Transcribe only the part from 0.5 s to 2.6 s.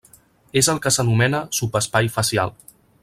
És el que s'anomena subespai facial.